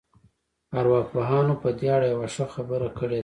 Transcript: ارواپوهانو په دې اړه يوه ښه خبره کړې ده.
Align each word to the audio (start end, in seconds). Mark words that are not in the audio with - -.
ارواپوهانو 0.79 1.53
په 1.61 1.69
دې 1.77 1.87
اړه 1.95 2.07
يوه 2.13 2.27
ښه 2.33 2.45
خبره 2.53 2.89
کړې 2.99 3.17
ده. 3.17 3.19